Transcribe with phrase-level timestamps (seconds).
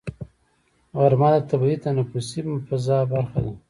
[0.99, 3.51] غرمه د طبیعي تنفسي فضا برخه ده